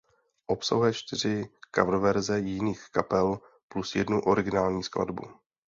[0.47, 5.23] Obsahuje čtyři coververze jiných kapel plus jednu originální skladbu.